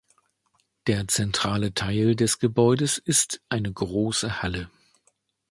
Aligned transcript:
Der 0.87 1.07
zentrale 1.07 1.75
Teil 1.75 2.15
des 2.15 2.39
Gebäudes 2.39 2.97
ist 2.97 3.39
eine 3.49 3.71
große 3.71 4.41
Halle. 4.41 4.67